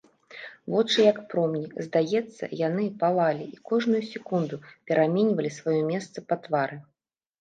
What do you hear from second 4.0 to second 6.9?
секунду пераменьвалі сваё месца па твары.